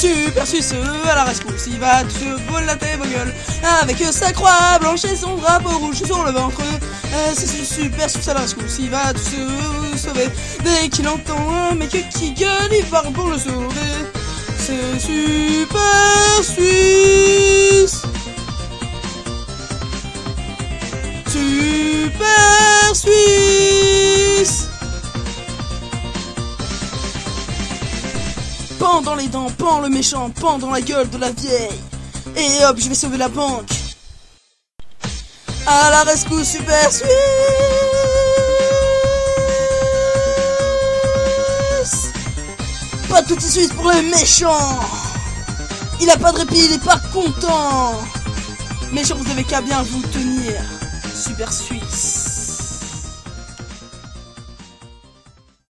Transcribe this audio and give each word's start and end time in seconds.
Super 0.00 0.46
Suisse 0.46 0.72
à 1.10 1.14
la 1.14 1.24
rescousse, 1.24 1.66
il 1.66 1.78
va 1.78 2.02
te 2.04 2.78
tête 2.78 2.96
vos 2.98 3.04
gueules. 3.04 3.34
Avec 3.82 3.98
sa 3.98 4.32
croix 4.32 4.78
blanche 4.80 5.04
et 5.04 5.14
son 5.14 5.34
drapeau 5.36 5.76
rouge 5.76 6.02
sur 6.02 6.24
le 6.24 6.30
ventre. 6.32 6.62
Euh, 6.62 7.32
C'est 7.34 7.46
ce 7.46 7.62
Super 7.82 8.06
à 8.28 8.34
la 8.34 8.40
rescousse, 8.40 8.78
il 8.78 8.88
va 8.88 9.12
te 9.12 9.98
sauver. 9.98 10.30
Dès 10.64 10.88
qu'il 10.88 11.06
entend 11.06 11.36
un 11.70 11.74
mec 11.74 11.90
qui 11.90 12.32
gueule, 12.32 12.70
il 12.72 12.84
part 12.86 13.12
pour 13.12 13.28
le 13.28 13.36
sauver. 13.36 14.06
C'est 14.56 14.98
Super 14.98 16.44
Suisse 16.44 18.00
Pendant 28.80 29.14
les 29.14 29.28
dents, 29.28 29.50
pend 29.58 29.80
le 29.80 29.90
méchant, 29.90 30.30
pend 30.30 30.56
dans 30.58 30.70
la 30.70 30.80
gueule 30.80 31.10
de 31.10 31.18
la 31.18 31.30
vieille. 31.30 31.78
Et 32.34 32.64
hop, 32.64 32.78
je 32.78 32.88
vais 32.88 32.94
sauver 32.94 33.18
la 33.18 33.28
banque. 33.28 33.68
À 35.66 35.90
la 35.90 36.02
rescousse, 36.04 36.52
Super 36.52 36.90
Suisse 36.90 37.06
Pas 43.10 43.20
de 43.20 43.34
petit 43.34 43.50
Suisse 43.50 43.72
pour 43.74 43.90
le 43.90 44.00
méchant 44.10 44.80
Il 46.00 46.08
a 46.08 46.16
pas 46.16 46.32
de 46.32 46.38
répit, 46.38 46.64
il 46.64 46.72
est 46.72 46.82
pas 46.82 46.98
content 47.12 48.00
Méchant, 48.92 49.16
vous 49.16 49.30
avez 49.30 49.44
qu'à 49.44 49.60
bien 49.60 49.82
vous 49.82 50.00
tenir. 50.08 50.54
Super 51.14 51.52
Suisse 51.52 52.19